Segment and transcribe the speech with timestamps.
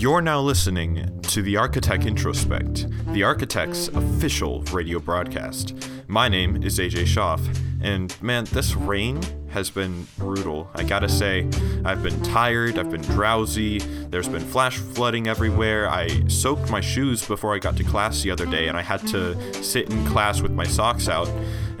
[0.00, 5.76] You're now listening to the Arka Tech Introspect, the Arka Tech's official radio broadcast.
[6.08, 7.42] My name is AJ Schaff,
[7.82, 10.70] and man, this rain has been brutal.
[10.74, 11.46] I gotta say,
[11.84, 15.90] I've been tired, I've been drowsy, there's been flash flooding everywhere.
[15.90, 19.06] I soaked my shoes before I got to class the other day, and I had
[19.08, 21.28] to sit in class with my socks out.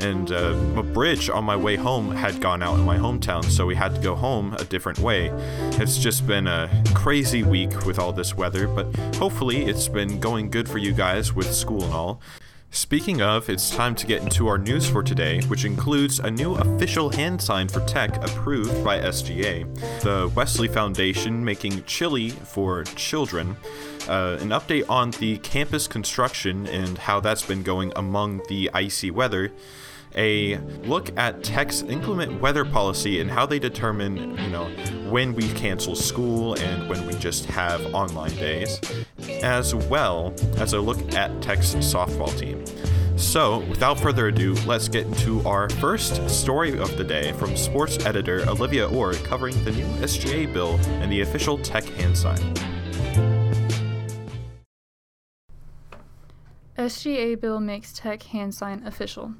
[0.00, 3.66] And uh, a bridge on my way home had gone out in my hometown, so
[3.66, 5.28] we had to go home a different way.
[5.74, 10.50] It's just been a crazy week with all this weather, but hopefully it's been going
[10.50, 12.20] good for you guys with school and all.
[12.72, 16.54] Speaking of, it's time to get into our news for today, which includes a new
[16.54, 19.66] official hand sign for tech approved by SGA,
[20.02, 23.56] the Wesley Foundation making chili for children,
[24.08, 29.10] uh, an update on the campus construction and how that's been going among the icy
[29.10, 29.50] weather,
[30.16, 34.66] a look at Tech's inclement weather policy and how they determine, you know,
[35.08, 38.80] when we cancel school and when we just have online days,
[39.42, 42.64] as well as a look at Tech's softball team.
[43.16, 48.02] So, without further ado, let's get into our first story of the day from sports
[48.06, 52.38] editor Olivia Orr covering the new SGA bill and the official tech hand sign.
[56.78, 59.34] SGA bill makes tech hand sign official.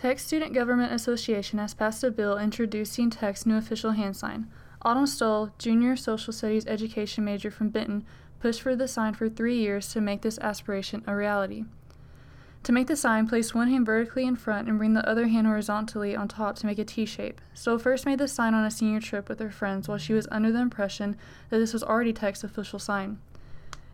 [0.00, 4.50] Tech Student Government Association has passed a bill introducing Tech's new official hand sign.
[4.80, 8.06] Autumn Stoll, junior social studies education major from Benton,
[8.38, 11.64] pushed for the sign for three years to make this aspiration a reality.
[12.62, 15.46] To make the sign, place one hand vertically in front and bring the other hand
[15.46, 17.38] horizontally on top to make a T shape.
[17.52, 20.26] Stoll first made the sign on a senior trip with her friends while she was
[20.30, 21.14] under the impression
[21.50, 23.18] that this was already Tech's official sign.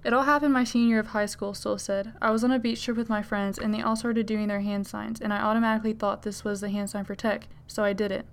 [0.06, 2.12] It all happened my senior of high school, Stoll said.
[2.22, 4.60] I was on a beach trip with my friends, and they all started doing their
[4.60, 7.92] hand signs, and I automatically thought this was the hand sign for tech, so I
[7.92, 8.24] did it.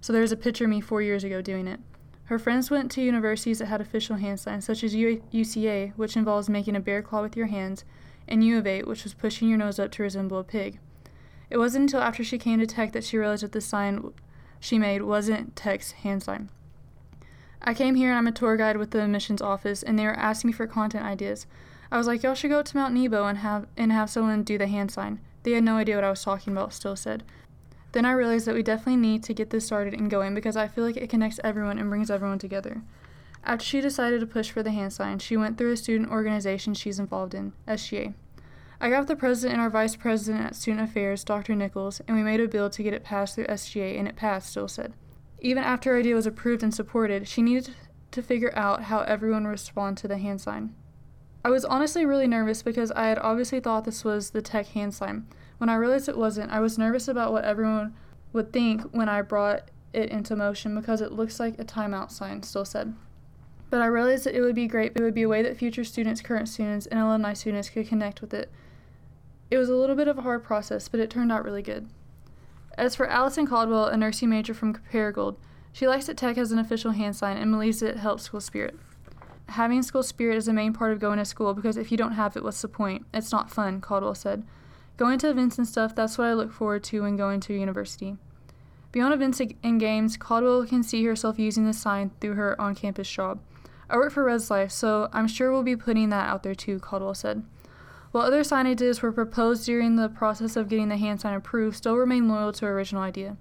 [0.00, 1.78] So there's a picture of me four years ago doing it.
[2.24, 6.48] Her friends went to universities that had official hand signs, such as UCA, which involves
[6.48, 7.84] making a bear claw with your hands,
[8.26, 10.80] and U of A, which was pushing your nose up to resemble a pig.
[11.48, 14.12] It wasn't until after she came to Tech that she realized that the sign
[14.58, 16.50] she made wasn't Tech's hand sign.
[17.62, 20.12] I came here and I'm a tour guide with the admissions office, and they were
[20.12, 21.46] asking me for content ideas.
[21.90, 24.58] I was like, y'all should go to Mount Nebo and have and have someone do
[24.58, 25.20] the hand sign.
[25.42, 26.72] They had no idea what I was talking about.
[26.72, 27.24] Stoll said.
[27.92, 30.68] Then I realized that we definitely need to get this started and going because I
[30.68, 32.82] feel like it connects everyone and brings everyone together.
[33.44, 36.74] After she decided to push for the hand sign, she went through a student organization
[36.74, 38.12] she's involved in, SGA.
[38.80, 41.54] I got with the president and our vice president at Student Affairs, Dr.
[41.54, 44.50] Nichols, and we made a bill to get it passed through SGA, and it passed,
[44.50, 44.92] Stoll said.
[45.40, 47.74] Even after her idea was approved and supported, she needed
[48.10, 50.74] to figure out how everyone would respond to the hand sign.
[51.44, 54.94] I was honestly really nervous because I had obviously thought this was the tech hand
[54.94, 55.26] sign.
[55.58, 57.94] When I realized it wasn't, I was nervous about what everyone
[58.32, 62.42] would think when I brought it into motion because it looks like a timeout sign,
[62.42, 62.94] Stoll said.
[63.70, 65.84] But I realized that it would be great, it would be a way that future
[65.84, 68.50] students, current students, and alumni students could connect with it.
[69.50, 71.88] It was a little bit of a hard process, but it turned out really good.
[72.78, 75.34] As for Allison Caldwell, a nursing major from Paragould,
[75.72, 78.78] she likes that tech has an official hand sign and believes it helps school spirit.
[79.48, 82.12] Having school spirit is a main part of going to school because if you don't
[82.12, 83.04] have it, what's the point?
[83.12, 84.44] It's not fun, Caldwell said.
[84.96, 88.16] Going to events and stuff, that's what I look forward to when going to university.
[88.92, 93.10] Beyond events and games, Caldwell can see herself using this sign through her on campus
[93.10, 93.40] job.
[93.90, 96.78] I work for Res Life, so I'm sure we'll be putting that out there too,
[96.78, 97.42] Caldwell said.
[98.10, 101.76] While other sign ideas were proposed during the process of getting the hand sign approved,
[101.76, 103.36] Stoll remained loyal to her original idea.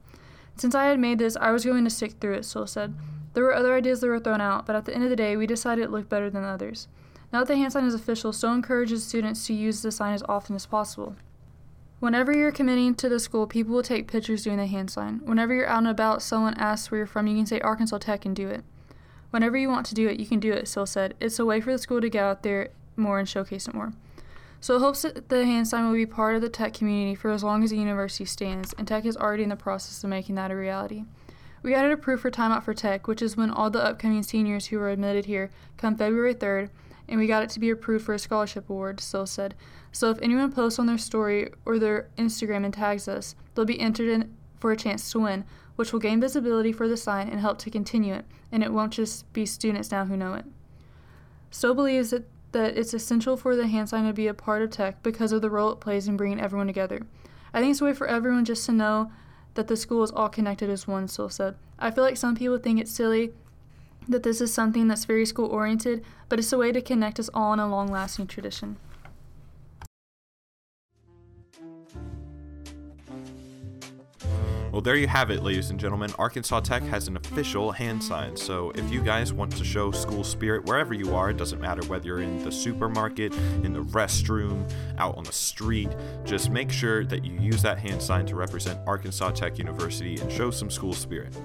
[0.57, 2.93] Since I had made this, I was going to stick through it, Stoll said.
[3.33, 5.37] There were other ideas that were thrown out, but at the end of the day,
[5.37, 6.87] we decided it looked better than others.
[7.31, 10.23] Now that the hand sign is official, Stoll encourages students to use the sign as
[10.27, 11.15] often as possible.
[11.99, 15.21] Whenever you're committing to the school, people will take pictures doing the hand sign.
[15.23, 18.25] Whenever you're out and about, someone asks where you're from, you can say Arkansas Tech
[18.25, 18.63] and do it.
[19.31, 21.15] Whenever you want to do it, you can do it, Stoll said.
[21.19, 23.93] It's a way for the school to get out there more and showcase it more.
[24.59, 27.31] So it hopes that the hand sign will be part of the tech community for
[27.31, 30.35] as long as the university stands, and tech is already in the process of making
[30.35, 31.03] that a reality.
[31.63, 34.67] We added a proof for timeout for tech, which is when all the upcoming seniors
[34.67, 36.69] who are admitted here come February 3rd,
[37.07, 39.55] and we got it to be approved for a scholarship award, Stoll said.
[39.91, 43.79] So if anyone posts on their story or their Instagram and tags us, they'll be
[43.79, 45.45] entered in for a chance to win,
[45.75, 48.93] which will gain visibility for the sign and help to continue it, and it won't
[48.93, 50.45] just be students now who know it.
[51.51, 54.71] Stoll believes that that it's essential for the hand sign to be a part of
[54.71, 57.01] tech because of the role it plays in bringing everyone together.
[57.53, 59.11] I think it's a way for everyone just to know
[59.55, 61.55] that the school is all connected as one, Stoll said.
[61.79, 63.33] I feel like some people think it's silly
[64.07, 67.29] that this is something that's very school oriented, but it's a way to connect us
[67.33, 68.77] all in a long lasting tradition.
[74.71, 76.11] Well, there you have it, ladies and gentlemen.
[76.19, 78.35] Arkansas Tech has an official hand sign.
[78.35, 81.81] So if you guys want to show school spirit wherever you are, it doesn't matter
[81.87, 83.33] whether you're in the supermarket,
[83.63, 85.89] in the restroom, out on the street,
[86.25, 90.29] just make sure that you use that hand sign to represent Arkansas Tech University and
[90.29, 91.35] show some school spirit.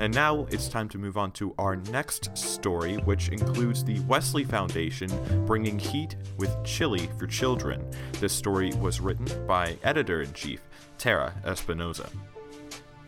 [0.00, 4.44] And now it's time to move on to our next story, which includes the Wesley
[4.44, 5.10] Foundation
[5.44, 7.84] bringing heat with chili for children.
[8.18, 10.62] This story was written by editor in chief
[10.96, 12.08] Tara Espinoza.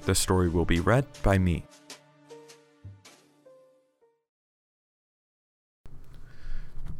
[0.07, 1.65] The story will be read by me.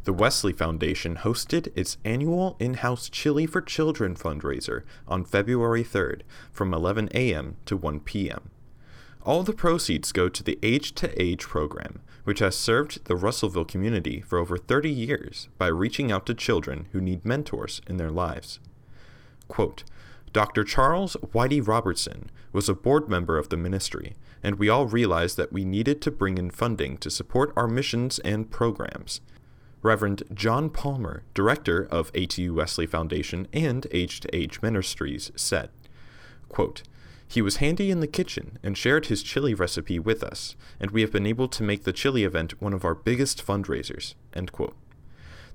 [0.05, 6.21] The Wesley Foundation hosted its annual in house Chili for Children fundraiser on February 3rd
[6.51, 7.57] from 11 a.m.
[7.65, 8.51] to 1 p.m.
[9.23, 13.65] All the proceeds go to the Age to Age program, which has served the Russellville
[13.65, 18.11] community for over 30 years by reaching out to children who need mentors in their
[18.11, 18.59] lives.
[19.47, 19.83] Quote,
[20.35, 20.65] Dr.
[20.65, 25.53] Charles Whitey Robertson was a board member of the ministry, and we all realized that
[25.53, 29.21] we needed to bring in funding to support our missions and programs.
[29.81, 35.69] Reverend John Palmer, director of ATU Wesley Foundation and Age to Age Ministries, said,
[36.49, 36.83] quote,
[37.25, 40.99] he was handy in the kitchen and shared his chili recipe with us, and we
[40.99, 44.15] have been able to make the chili event one of our biggest fundraisers.
[44.33, 44.75] End quote.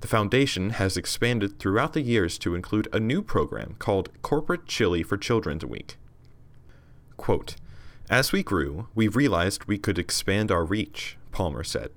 [0.01, 5.03] The foundation has expanded throughout the years to include a new program called Corporate Chili
[5.03, 5.97] for Children's Week.
[7.19, 7.57] Quote,
[8.09, 11.91] As we grew, we realized we could expand our reach, Palmer said.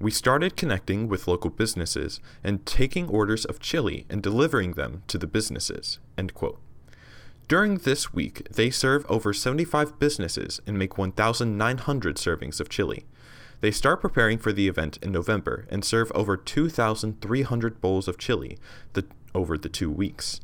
[0.00, 5.18] We started connecting with local businesses and taking orders of chili and delivering them to
[5.18, 5.98] the businesses.
[6.16, 6.60] End quote.
[7.48, 13.06] During this week, they serve over 75 businesses and make 1,900 servings of chili.
[13.60, 18.58] They start preparing for the event in November and serve over 2,300 bowls of chili
[18.92, 20.40] the, over the two weeks.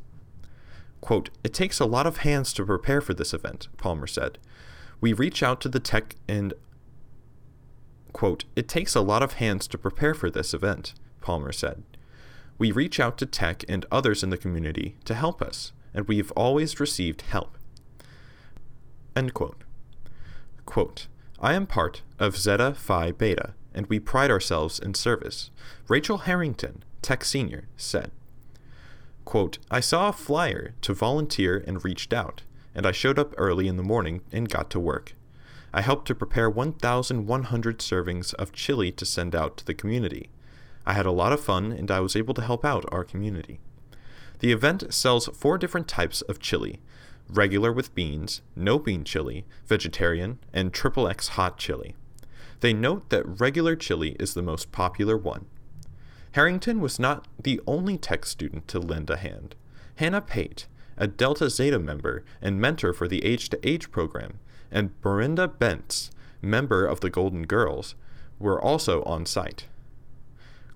[0.99, 4.37] Quote, It takes a lot of hands to prepare for this event, Palmer said.
[4.99, 6.53] We reach out to the tech and
[8.11, 11.83] quote, It takes a lot of hands to prepare for this event, Palmer said.
[12.57, 16.31] We reach out to tech and others in the community to help us, and we've
[16.31, 17.57] always received help.
[19.15, 19.63] End quote.
[20.65, 21.07] Quote,
[21.39, 25.51] I am part of Zeta Phi Beta, and we pride ourselves in service.
[25.89, 28.11] Rachel Harrington, Tech Senior, said,
[29.25, 32.43] quote, I saw a flyer to volunteer and reached out,
[32.73, 35.13] and I showed up early in the morning and got to work.
[35.73, 40.29] I helped to prepare 1,100 servings of chili to send out to the community.
[40.85, 43.59] I had a lot of fun and I was able to help out our community.
[44.39, 46.79] The event sells four different types of chili
[47.29, 51.95] regular with beans, no bean chili, vegetarian, and triple X hot chili.
[52.59, 55.45] They note that regular chili is the most popular one.
[56.31, 59.55] Harrington was not the only tech student to lend a hand.
[59.95, 60.67] Hannah Pate,
[60.97, 64.39] a Delta Zeta member and mentor for the Age to Age program,
[64.71, 66.11] and Brenda Bentz,
[66.41, 67.95] member of the Golden Girls,
[68.39, 69.67] were also on site.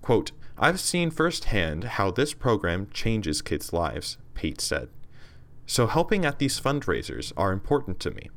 [0.00, 4.88] Quote, I've seen firsthand how this program changes kids' lives, Pate said.
[5.70, 8.28] So helping at these fundraisers are important to me.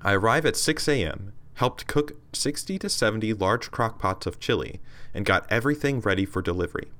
[0.00, 4.78] I arrive at 6 a.m., helped cook 60 to 70 large crock pots of chili,
[5.12, 6.92] and got everything ready for delivery.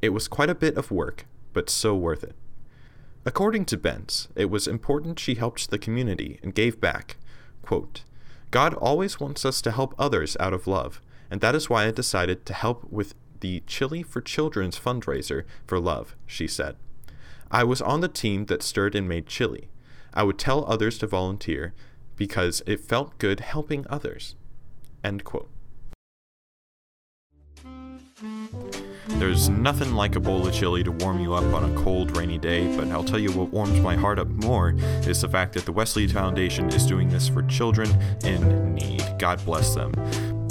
[0.00, 2.34] It was quite a bit of work, but so worth it.
[3.26, 7.18] According to Bentz, it was important she helped the community and gave back.
[7.60, 8.04] Quote,
[8.50, 11.90] God always wants us to help others out of love, and that is why I
[11.90, 16.76] decided to help with the Chili for Children's fundraiser for love, she said.
[17.50, 19.68] I was on the team that stirred and made chili.
[20.12, 21.74] I would tell others to volunteer
[22.16, 24.34] because it felt good helping others.
[25.04, 25.50] End quote.
[29.08, 32.38] There's nothing like a bowl of chili to warm you up on a cold, rainy
[32.38, 35.64] day, but I'll tell you what warms my heart up more is the fact that
[35.64, 37.90] the Wesley Foundation is doing this for children
[38.24, 39.04] in need.
[39.18, 39.92] God bless them.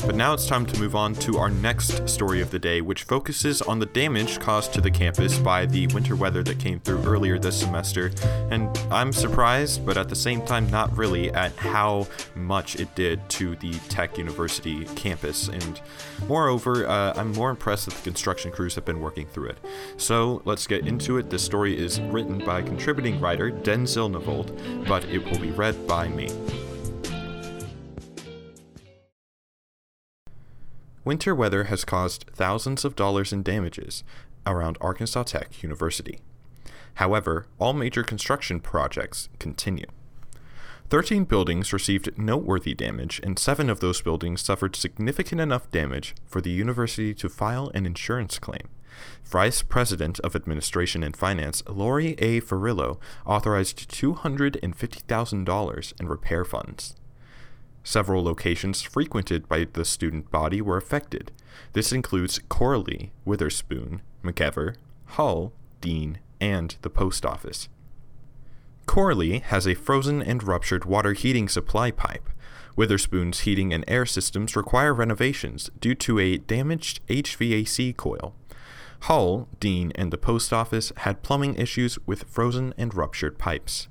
[0.05, 3.03] But now it's time to move on to our next story of the day, which
[3.03, 7.03] focuses on the damage caused to the campus by the winter weather that came through
[7.03, 8.11] earlier this semester.
[8.51, 13.27] And I'm surprised, but at the same time, not really, at how much it did
[13.29, 15.47] to the Tech University campus.
[15.47, 15.81] And
[16.27, 19.57] moreover, uh, I'm more impressed that the construction crews have been working through it.
[19.97, 21.31] So let's get into it.
[21.31, 26.07] This story is written by contributing writer Denzel Navold, but it will be read by
[26.09, 26.29] me.
[31.05, 34.03] Winter weather has caused thousands of dollars in damages
[34.47, 36.17] around Arkansas Tech University.
[36.95, 39.85] However, all major construction projects continue.
[40.89, 46.41] 13 buildings received noteworthy damage, and seven of those buildings suffered significant enough damage for
[46.41, 48.67] the university to file an insurance claim.
[49.23, 52.41] Vice President of Administration and Finance Lori A.
[52.41, 56.95] Ferrillo authorized $250,000 in repair funds.
[57.85, 61.31] Several locations frequented by the student body were affected.
[61.73, 64.75] This includes Corley, Witherspoon, McEver,
[65.05, 67.69] Hull, Dean, and the post office.
[68.87, 72.27] Corley has a frozen and ruptured water heating supply pipe.
[72.75, 78.33] Witherspoon's heating and air systems require renovations due to a damaged HVAC coil.
[79.01, 83.87] Hull, Dean, and the post office had plumbing issues with frozen and ruptured pipes.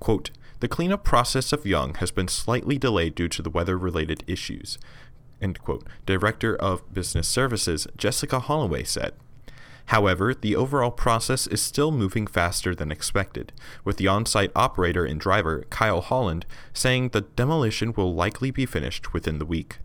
[0.00, 0.30] Quote,
[0.62, 4.78] the cleanup process of Young has been slightly delayed due to the weather related issues.
[6.06, 9.14] Director of Business Services Jessica Holloway said.
[9.86, 13.52] However, the overall process is still moving faster than expected,
[13.82, 18.64] with the on site operator and driver, Kyle Holland, saying the demolition will likely be
[18.64, 19.78] finished within the week.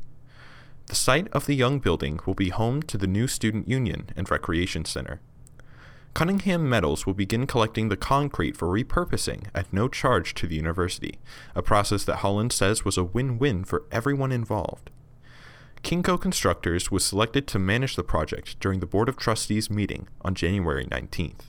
[0.85, 4.29] The site of the Young Building will be home to the new Student Union and
[4.29, 5.21] Recreation Center.
[6.13, 11.19] Cunningham Metals will begin collecting the concrete for repurposing at no charge to the university,
[11.55, 14.89] a process that Holland says was a win win for everyone involved.
[15.83, 20.35] Kinco Constructors was selected to manage the project during the Board of Trustees meeting on
[20.35, 21.45] January 19th.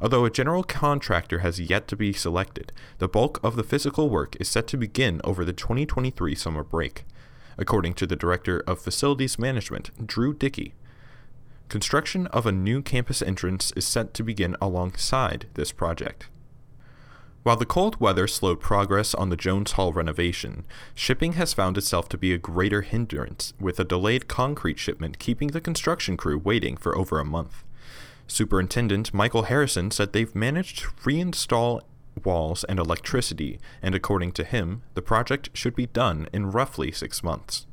[0.00, 4.36] Although a general contractor has yet to be selected, the bulk of the physical work
[4.40, 7.04] is set to begin over the 2023 summer break,
[7.56, 10.74] according to the Director of Facilities Management, Drew Dickey.
[11.74, 16.28] Construction of a new campus entrance is set to begin alongside this project.
[17.42, 22.08] While the cold weather slowed progress on the Jones Hall renovation, shipping has found itself
[22.10, 26.76] to be a greater hindrance, with a delayed concrete shipment keeping the construction crew waiting
[26.76, 27.64] for over a month.
[28.28, 31.80] Superintendent Michael Harrison said they've managed to reinstall
[32.22, 37.24] walls, and electricity, and according to him, the project should be done in roughly six
[37.24, 37.66] months.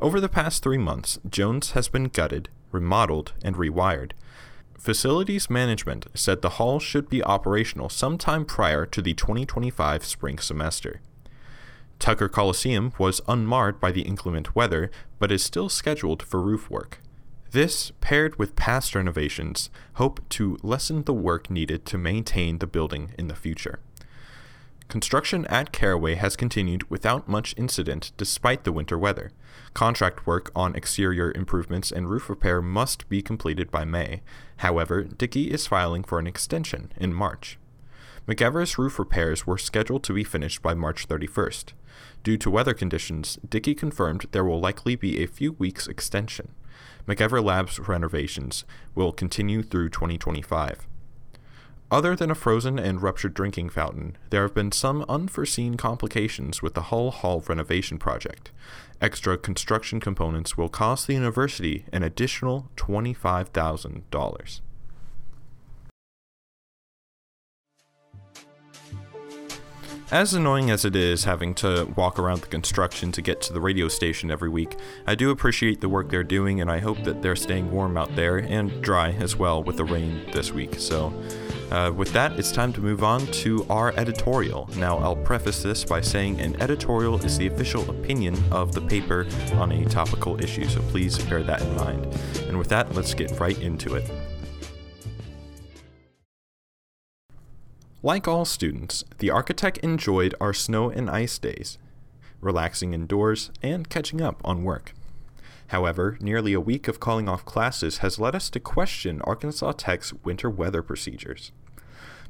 [0.00, 4.12] Over the past three months, Jones has been gutted, remodeled, and rewired.
[4.78, 11.00] Facilities management said the hall should be operational sometime prior to the 2025 spring semester.
[11.98, 17.00] Tucker Coliseum was unmarred by the inclement weather, but is still scheduled for roof work.
[17.50, 23.12] This, paired with past renovations, hope to lessen the work needed to maintain the building
[23.18, 23.80] in the future.
[24.88, 29.32] Construction at Caraway has continued without much incident despite the winter weather.
[29.74, 34.22] Contract work on exterior improvements and roof repair must be completed by May.
[34.58, 37.58] However, Dickey is filing for an extension in March.
[38.26, 41.74] McEver's roof repairs were scheduled to be finished by March 31st.
[42.22, 46.54] Due to weather conditions, Dickey confirmed there will likely be a few weeks extension.
[47.06, 48.64] McEver Labs renovations
[48.94, 50.87] will continue through 2025.
[51.90, 56.74] Other than a frozen and ruptured drinking fountain, there have been some unforeseen complications with
[56.74, 58.50] the Hull Hall renovation project.
[59.00, 64.60] Extra construction components will cost the university an additional $25,000.
[70.10, 73.60] As annoying as it is having to walk around the construction to get to the
[73.60, 74.76] radio station every week,
[75.06, 78.14] I do appreciate the work they're doing and I hope that they're staying warm out
[78.16, 80.76] there and dry as well with the rain this week.
[80.76, 81.12] So,
[81.70, 84.68] uh, with that, it's time to move on to our editorial.
[84.76, 89.26] Now, I'll preface this by saying an editorial is the official opinion of the paper
[89.54, 92.06] on a topical issue, so please bear that in mind.
[92.46, 94.10] And with that, let's get right into it.
[98.02, 101.78] Like all students, the Arka Tech enjoyed our snow and ice days,
[102.40, 104.94] relaxing indoors and catching up on work.
[105.68, 110.12] However, nearly a week of calling off classes has led us to question Arkansas Tech's
[110.12, 111.52] winter weather procedures.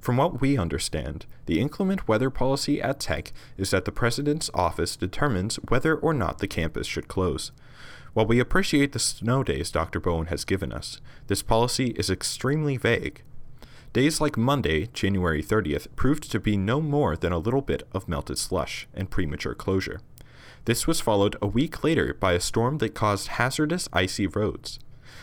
[0.00, 4.97] From what we understand, the inclement weather policy at Tech is that the President's office
[4.97, 7.50] determines whether or not the campus should close.
[8.12, 10.00] While we appreciate the snow days Dr.
[10.00, 13.23] Bowen has given us, this policy is extremely vague
[13.95, 18.07] Days like Monday, January 30th, proved to be no more than a little bit of
[18.07, 20.00] melted slush and premature closure.
[20.64, 24.78] This was followed a week later by a storm that caused hazardous icy roads.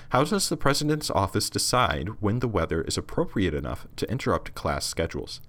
[0.10, 4.86] How does the President's office decide when the weather is appropriate enough to interrupt class
[4.86, 5.42] schedules?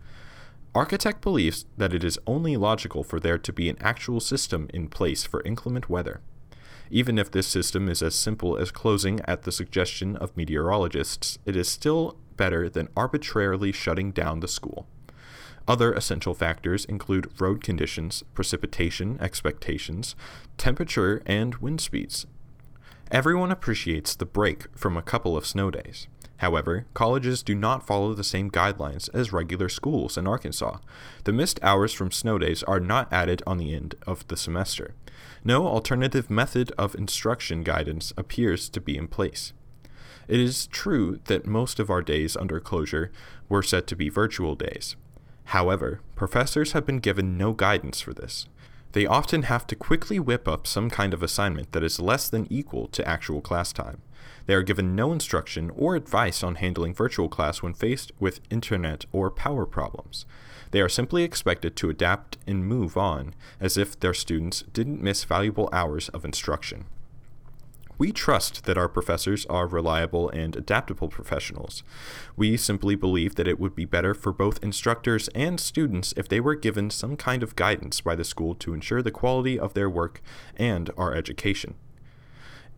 [0.74, 4.68] Arka Tech believes that it is only logical for there to be an actual system
[4.74, 6.20] in place for inclement weather.
[6.90, 11.56] Even if this system is as simple as closing at the suggestion of meteorologists, it
[11.56, 14.86] is still better than arbitrarily shutting down the school.
[15.68, 20.14] Other essential factors include road conditions, precipitation expectations,
[20.56, 22.26] temperature, and wind speeds.
[23.10, 26.08] Everyone appreciates the break from a couple of snow days.
[26.38, 30.78] However, colleges do not follow the same guidelines as regular schools in Arkansas.
[31.24, 34.94] The missed hours from snow days are not added on the end of the semester.
[35.44, 39.52] No alternative method of instruction guidance appears to be in place.
[40.28, 43.12] It is true that most of our days under closure
[43.48, 44.96] were set to be virtual days.
[45.46, 48.46] However, professors have been given no guidance for this.
[48.92, 52.46] They often have to quickly whip up some kind of assignment that is less than
[52.50, 54.02] equal to actual class time.
[54.46, 59.04] They are given no instruction or advice on handling virtual class when faced with internet
[59.12, 60.24] or power problems.
[60.72, 65.24] They are simply expected to adapt and move on, as if their students didn't miss
[65.24, 66.86] valuable hours of instruction.
[67.98, 71.82] We trust that our professors are reliable and adaptable professionals.
[72.36, 76.40] We simply believe that it would be better for both instructors and students if they
[76.40, 79.88] were given some kind of guidance by the school to ensure the quality of their
[79.88, 80.20] work
[80.56, 81.74] and our education.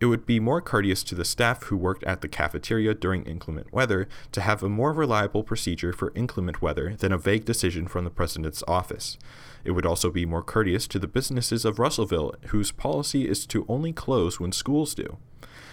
[0.00, 3.72] It would be more courteous to the staff who worked at the cafeteria during inclement
[3.72, 8.04] weather to have a more reliable procedure for inclement weather than a vague decision from
[8.04, 9.18] the president's office.
[9.64, 13.66] It would also be more courteous to the businesses of Russellville, whose policy is to
[13.68, 15.18] only close when schools do.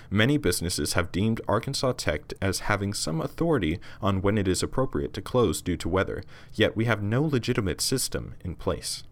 [0.10, 5.14] Many businesses have deemed Arkansas Tech as having some authority on when it is appropriate
[5.14, 9.04] to close due to weather, yet we have no legitimate system in place.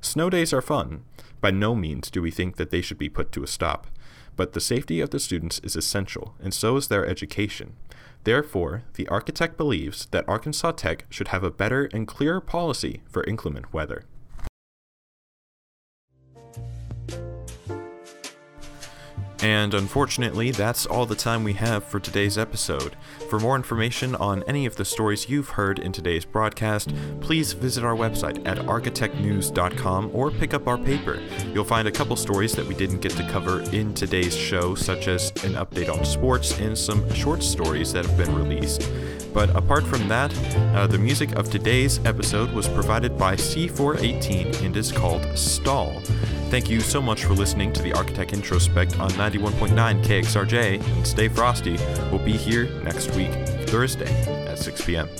[0.00, 1.04] Snow days are fun.
[1.40, 3.86] By no means do we think that they should be put to a stop.
[4.36, 7.74] But the safety of the students is essential, and so is their education.
[8.24, 13.02] Therefore, the Arka Tech believes that Arkansas Tech should have a better and clearer policy
[13.08, 14.04] for inclement weather.
[19.46, 22.96] And unfortunately, that's all the time we have for today's episode.
[23.30, 27.84] For more information on any of the stories you've heard in today's broadcast, please visit
[27.84, 31.22] our website at arkatechnews.com or pick up our paper.
[31.54, 35.06] You'll find a couple stories that we didn't get to cover in today's show, such
[35.06, 38.90] as an update on sports and some short stories that have been released.
[39.36, 40.34] But apart from that,
[40.74, 46.02] uh, the music of today's episode was provided by C418 and is called Stal.
[46.48, 51.06] Thank you so much for listening to the Arka Tech Introspect on 91.9 KXRJ, and
[51.06, 51.76] stay frosty.
[52.10, 53.30] We'll be here next week,
[53.68, 54.10] Thursday
[54.46, 55.10] at 6 p.m.